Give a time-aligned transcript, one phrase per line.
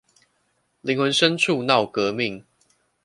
[0.81, 2.43] 靈魂深處鬧革命